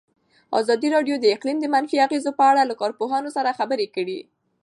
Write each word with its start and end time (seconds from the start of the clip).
ازادي 0.59 0.87
راډیو 0.95 1.15
د 1.19 1.25
اقلیم 1.35 1.57
د 1.61 1.65
منفي 1.73 1.97
اغېزو 2.05 2.31
په 2.39 2.43
اړه 2.51 2.61
له 2.69 2.75
کارپوهانو 2.81 3.29
سره 3.37 3.55
خبرې 3.59 3.87
کړي. 3.95 4.19